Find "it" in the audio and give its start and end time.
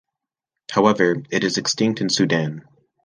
1.29-1.43